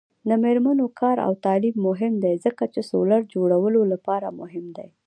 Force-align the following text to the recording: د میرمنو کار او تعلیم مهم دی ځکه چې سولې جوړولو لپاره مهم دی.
د 0.29 0.31
میرمنو 0.43 0.85
کار 1.01 1.17
او 1.27 1.33
تعلیم 1.45 1.75
مهم 1.87 2.13
دی 2.23 2.33
ځکه 2.45 2.63
چې 2.73 2.81
سولې 2.91 3.17
جوړولو 3.33 3.81
لپاره 3.93 4.27
مهم 4.39 4.65
دی. 4.77 4.87